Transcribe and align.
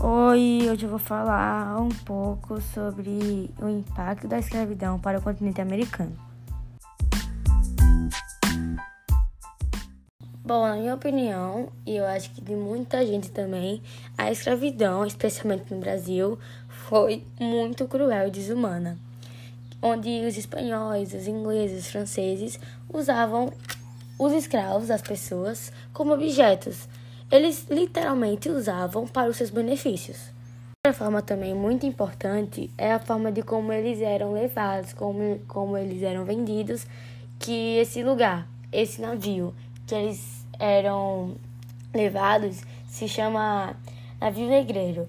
Oi, 0.00 0.68
hoje 0.70 0.86
eu 0.86 0.90
vou 0.90 0.98
falar 1.00 1.76
um 1.82 1.88
pouco 1.88 2.60
sobre 2.60 3.50
o 3.60 3.68
impacto 3.68 4.28
da 4.28 4.38
escravidão 4.38 4.96
para 4.96 5.18
o 5.18 5.22
continente 5.22 5.60
americano. 5.60 6.16
Bom, 10.44 10.68
na 10.68 10.76
minha 10.76 10.94
opinião, 10.94 11.72
e 11.84 11.96
eu 11.96 12.06
acho 12.06 12.30
que 12.30 12.40
de 12.40 12.54
muita 12.54 13.04
gente 13.04 13.32
também, 13.32 13.82
a 14.16 14.30
escravidão, 14.30 15.04
especialmente 15.04 15.74
no 15.74 15.80
Brasil, 15.80 16.38
foi 16.68 17.24
muito 17.40 17.88
cruel 17.88 18.28
e 18.28 18.30
desumana. 18.30 18.96
Onde 19.82 20.24
os 20.24 20.38
espanhóis, 20.38 21.12
os 21.12 21.26
ingleses, 21.26 21.86
os 21.86 21.90
franceses 21.90 22.60
usavam 22.88 23.52
os 24.16 24.32
escravos, 24.32 24.92
as 24.92 25.02
pessoas, 25.02 25.72
como 25.92 26.12
objetos 26.14 26.86
eles 27.30 27.66
literalmente 27.68 28.48
usavam 28.48 29.06
para 29.06 29.28
os 29.28 29.36
seus 29.36 29.50
benefícios. 29.50 30.30
Outra 30.78 30.96
forma 30.96 31.20
também 31.20 31.54
muito 31.54 31.84
importante 31.84 32.70
é 32.78 32.92
a 32.92 32.98
forma 32.98 33.30
de 33.30 33.42
como 33.42 33.72
eles 33.72 34.00
eram 34.00 34.32
levados, 34.32 34.92
como, 34.92 35.38
como 35.46 35.76
eles 35.76 36.02
eram 36.02 36.24
vendidos, 36.24 36.86
que 37.38 37.76
esse 37.76 38.02
lugar, 38.02 38.48
esse 38.72 39.00
navio 39.00 39.54
que 39.86 39.94
eles 39.94 40.46
eram 40.58 41.36
levados 41.94 42.62
se 42.88 43.06
chama 43.06 43.76
navio 44.20 44.48
negreiro. 44.48 45.08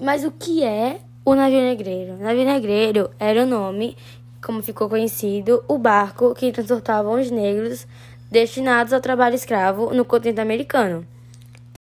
Mas 0.00 0.24
o 0.24 0.32
que 0.32 0.64
é 0.64 0.98
o 1.24 1.34
navio 1.34 1.60
negreiro? 1.60 2.14
O 2.14 2.18
navio 2.18 2.44
negreiro 2.44 3.10
era 3.20 3.44
o 3.44 3.46
nome, 3.46 3.96
como 4.44 4.62
ficou 4.62 4.88
conhecido, 4.88 5.62
o 5.68 5.78
barco 5.78 6.34
que 6.34 6.50
transportava 6.50 7.08
os 7.10 7.30
negros 7.30 7.86
destinados 8.32 8.94
ao 8.94 9.00
trabalho 9.02 9.34
escravo 9.34 9.92
no 9.92 10.06
continente 10.06 10.40
americano. 10.40 11.06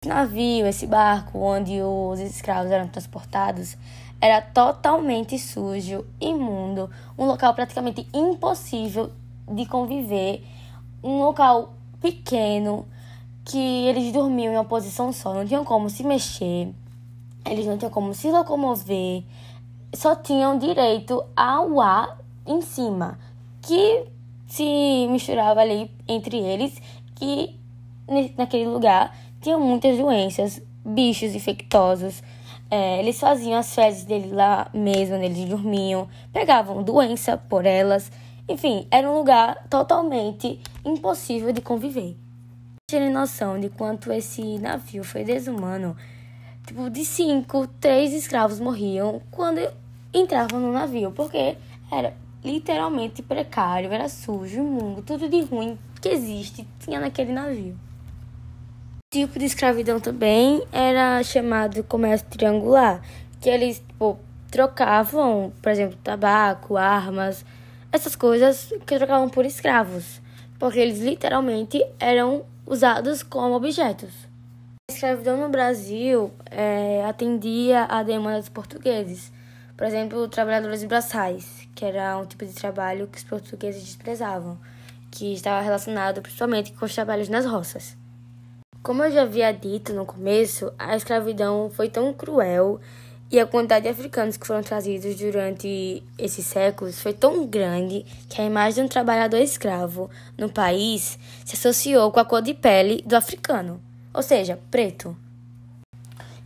Esse 0.01 0.07
navio, 0.07 0.65
esse 0.65 0.87
barco 0.87 1.37
onde 1.39 1.81
os 1.81 2.21
escravos 2.21 2.71
eram 2.71 2.87
transportados, 2.87 3.75
era 4.21 4.39
totalmente 4.39 5.37
sujo, 5.37 6.05
imundo, 6.21 6.89
um 7.17 7.25
local 7.25 7.53
praticamente 7.53 8.07
impossível 8.13 9.11
de 9.45 9.65
conviver, 9.65 10.41
um 11.03 11.19
local 11.19 11.73
pequeno 12.01 12.87
que 13.43 13.85
eles 13.85 14.13
dormiam 14.13 14.53
em 14.53 14.55
uma 14.55 14.63
posição 14.63 15.11
só, 15.11 15.33
não 15.33 15.45
tinham 15.45 15.65
como 15.65 15.89
se 15.89 16.01
mexer, 16.01 16.73
eles 17.45 17.65
não 17.65 17.77
tinham 17.77 17.91
como 17.91 18.13
se 18.13 18.31
locomover, 18.31 19.21
só 19.93 20.15
tinham 20.15 20.57
direito 20.57 21.21
ao 21.35 21.81
ar 21.81 22.19
em 22.45 22.61
cima, 22.61 23.19
que 23.61 24.05
se 24.47 25.07
misturava 25.09 25.61
ali 25.61 25.91
entre 26.07 26.37
eles, 26.37 26.81
que 27.15 27.55
naquele 28.37 28.67
lugar 28.67 29.15
tinham 29.41 29.59
muitas 29.59 29.97
doenças, 29.97 30.61
bichos 30.83 31.35
infectosos. 31.35 32.23
É, 32.69 32.99
eles 32.99 33.19
faziam 33.19 33.59
as 33.59 33.73
fezes 33.73 34.03
dele 34.03 34.31
lá 34.33 34.69
mesmo, 34.73 35.15
eles 35.15 35.45
dormiam, 35.45 36.07
pegavam 36.33 36.83
doença 36.83 37.37
por 37.37 37.65
elas. 37.65 38.11
Enfim, 38.47 38.87
era 38.89 39.09
um 39.09 39.17
lugar 39.17 39.67
totalmente 39.69 40.59
impossível 40.83 41.51
de 41.51 41.61
conviver. 41.61 42.15
Terem 42.89 43.11
noção 43.11 43.59
de 43.59 43.69
quanto 43.69 44.11
esse 44.11 44.57
navio 44.59 45.03
foi 45.03 45.23
desumano. 45.25 45.95
Tipo, 46.65 46.89
de 46.89 47.03
cinco, 47.03 47.67
três 47.79 48.13
escravos 48.13 48.59
morriam 48.59 49.21
quando 49.31 49.59
entravam 50.13 50.59
no 50.59 50.71
navio, 50.71 51.11
porque 51.11 51.57
era 51.91 52.13
literalmente 52.47 53.21
precário, 53.21 53.91
era 53.91 54.07
sujo, 54.07 54.59
imundo, 54.59 55.01
tudo 55.01 55.27
de 55.27 55.41
ruim 55.41 55.77
que 56.01 56.09
existe 56.09 56.65
tinha 56.79 56.99
naquele 56.99 57.33
navio. 57.33 57.77
O 58.95 59.13
tipo 59.13 59.37
de 59.37 59.45
escravidão 59.45 59.99
também 59.99 60.63
era 60.71 61.21
chamado 61.23 61.83
comércio 61.83 62.27
triangular, 62.29 63.01
que 63.41 63.49
eles 63.49 63.79
tipo, 63.79 64.17
trocavam, 64.49 65.51
por 65.61 65.71
exemplo, 65.71 65.97
tabaco, 66.03 66.77
armas, 66.77 67.45
essas 67.91 68.15
coisas 68.15 68.73
que 68.85 68.97
trocavam 68.97 69.29
por 69.29 69.45
escravos, 69.45 70.21
porque 70.57 70.79
eles 70.79 70.99
literalmente 70.99 71.83
eram 71.99 72.43
usados 72.65 73.23
como 73.23 73.55
objetos. 73.55 74.13
A 74.89 74.93
escravidão 74.93 75.37
no 75.37 75.49
Brasil 75.49 76.31
é, 76.49 77.03
atendia 77.05 77.83
à 77.85 78.03
demanda 78.03 78.39
dos 78.39 78.49
portugueses, 78.49 79.31
por 79.77 79.85
exemplo, 79.85 80.27
trabalhadores 80.27 80.83
braçais, 80.83 81.45
que 81.75 81.85
era 81.85 82.17
um 82.17 82.25
tipo 82.25 82.43
de 82.43 82.53
trabalho 82.53 83.07
que 83.07 83.19
os 83.19 83.23
portugueses 83.23 83.83
desprezavam, 83.83 84.57
que 85.11 85.33
estava 85.33 85.61
relacionado 85.61 86.19
principalmente 86.19 86.73
com 86.73 86.83
os 86.83 86.95
trabalhos 86.95 87.29
nas 87.29 87.45
roças. 87.45 87.95
Como 88.81 89.03
eu 89.03 89.11
já 89.11 89.21
havia 89.21 89.51
dito 89.51 89.93
no 89.93 90.05
começo, 90.05 90.73
a 90.79 90.95
escravidão 90.95 91.69
foi 91.69 91.89
tão 91.89 92.11
cruel 92.11 92.79
e 93.29 93.39
a 93.39 93.45
quantidade 93.45 93.83
de 93.83 93.89
africanos 93.89 94.37
que 94.37 94.47
foram 94.47 94.63
trazidos 94.63 95.15
durante 95.15 96.01
esses 96.17 96.45
séculos 96.45 96.99
foi 96.99 97.13
tão 97.13 97.45
grande 97.45 98.03
que 98.29 98.41
a 98.41 98.45
imagem 98.45 98.75
de 98.75 98.81
um 98.81 98.87
trabalhador 98.87 99.37
escravo 99.37 100.09
no 100.37 100.49
país 100.49 101.19
se 101.45 101.55
associou 101.55 102.11
com 102.11 102.19
a 102.19 102.25
cor 102.25 102.41
de 102.41 102.53
pele 102.53 103.03
do 103.05 103.15
africano, 103.15 103.79
ou 104.13 104.23
seja, 104.23 104.59
preto. 104.71 105.15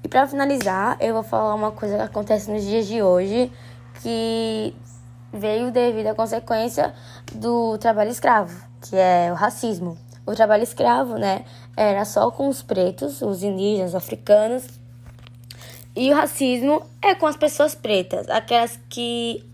E 0.04 0.08
para 0.08 0.28
finalizar, 0.28 0.98
eu 1.00 1.14
vou 1.14 1.24
falar 1.24 1.54
uma 1.54 1.72
coisa 1.72 1.96
que 1.96 2.04
acontece 2.04 2.50
nos 2.52 2.64
dias 2.64 2.88
de 2.88 3.04
hoje, 3.04 3.52
que 4.02 4.76
veio 5.32 5.72
devido 5.72 6.08
à 6.08 6.16
consequência 6.16 6.94
do 7.34 7.78
trabalho 7.78 8.10
escravo, 8.10 8.56
que 8.82 8.96
é 8.96 9.32
o 9.32 9.36
racismo. 9.36 9.98
O 10.26 10.34
trabalho 10.34 10.64
escravo, 10.64 11.18
né, 11.18 11.46
era 11.76 12.04
só 12.06 12.32
com 12.32 12.48
os 12.48 12.62
pretos, 12.62 13.22
os 13.22 13.44
indígenas, 13.44 13.92
os 13.92 13.96
africanos. 13.96 14.66
E 15.96 16.12
o 16.12 16.16
racismo 16.16 16.84
é 17.02 17.14
com 17.14 17.28
as 17.28 17.38
pessoas 17.38 17.76
pretas, 17.76 18.30
aquelas 18.30 18.80
que 18.90 19.46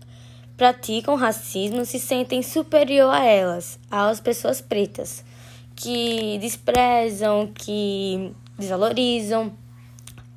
praticam 0.56 1.14
racismo 1.14 1.84
se 1.84 2.00
sentem 2.00 2.42
superior 2.42 3.12
a 3.12 3.24
elas, 3.24 3.78
às 3.90 4.20
pessoas 4.20 4.60
pretas, 4.60 5.24
que 5.76 6.38
desprezam, 6.38 7.46
que 7.46 8.34
desvalorizam 8.58 9.52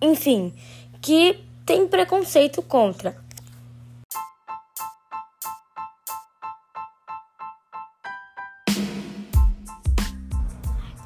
enfim, 0.02 0.54
que 1.02 1.40
tem 1.66 1.88
preconceito 1.88 2.62
contra. 2.62 3.16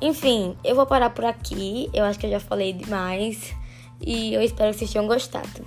Enfim, 0.02 0.56
eu 0.64 0.76
vou 0.76 0.86
parar 0.86 1.10
por 1.10 1.26
aqui. 1.26 1.90
Eu 1.94 2.06
acho 2.06 2.20
que 2.20 2.28
eu 2.28 2.32
já 2.32 2.40
falei 2.40 2.74
demais. 2.74 3.54
E 4.00 4.34
eu 4.34 4.42
espero 4.42 4.72
que 4.72 4.80
vocês 4.80 4.92
tenham 4.92 5.08
gostado. 5.08 5.66